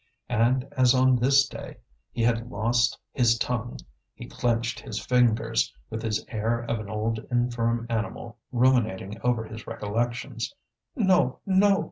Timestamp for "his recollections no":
9.43-11.37